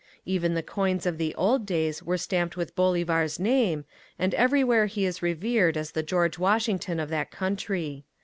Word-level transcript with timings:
Even 0.25 0.55
the 0.55 0.63
coins 0.63 1.05
of 1.05 1.19
the 1.19 1.35
old 1.35 1.63
days 1.67 2.01
were 2.01 2.17
stamped 2.17 2.57
with 2.57 2.75
Bolivar's 2.75 3.39
name 3.39 3.85
and 4.17 4.33
everywhere 4.33 4.87
he 4.87 5.05
is 5.05 5.21
revered 5.21 5.77
as 5.77 5.91
the 5.91 6.01
George 6.01 6.39
Washington 6.39 6.99
of 6.99 7.09
that 7.09 7.29
country. 7.29 8.03